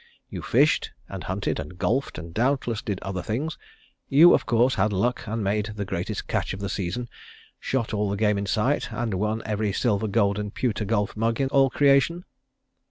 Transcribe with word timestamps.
You 0.29 0.41
fished, 0.41 0.93
and 1.07 1.25
hunted, 1.25 1.59
and 1.59 1.77
golfed, 1.77 2.17
and 2.17 2.33
doubtless 2.33 2.81
did 2.81 2.99
other 3.03 3.21
things. 3.21 3.59
You, 4.09 4.33
of 4.33 4.47
course, 4.47 4.73
had 4.73 4.91
luck 4.91 5.27
and 5.27 5.43
made 5.43 5.73
the 5.75 5.85
greatest 5.85 6.27
catch 6.27 6.55
of 6.55 6.59
the 6.59 6.69
season; 6.69 7.07
shot 7.59 7.93
all 7.93 8.09
the 8.09 8.17
game 8.17 8.39
in 8.39 8.47
sight, 8.47 8.91
and 8.91 9.13
won 9.13 9.43
every 9.45 9.71
silver, 9.71 10.07
gold 10.07 10.39
and 10.39 10.51
pewter 10.55 10.85
golf 10.85 11.15
mug 11.15 11.39
in 11.39 11.49
all 11.49 11.69
creation?" 11.69 12.25